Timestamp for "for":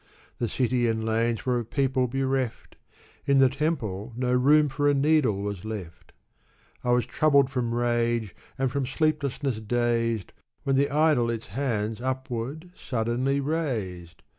4.67-4.89